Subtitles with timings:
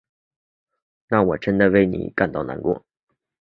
[1.09, 2.83] 那我真为你感到难过。